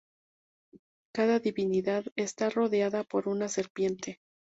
Cada 1.13 1.37
divinidad 1.39 2.05
está 2.15 2.49
rodeada 2.49 3.03
por 3.03 3.27
una 3.29 3.49
serpiente. 3.49 4.17